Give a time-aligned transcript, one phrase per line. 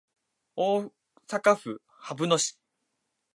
[0.55, 0.89] 大
[1.27, 2.59] 阪府羽曳野市